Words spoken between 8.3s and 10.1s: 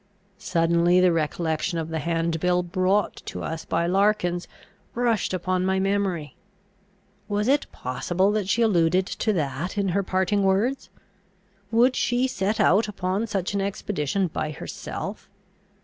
that she alluded to that in her